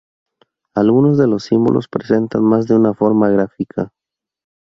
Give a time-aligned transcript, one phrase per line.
[0.73, 3.91] Algunos de los símbolos presentan más de una forma gráfica.